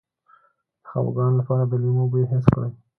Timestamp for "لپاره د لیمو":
1.39-2.05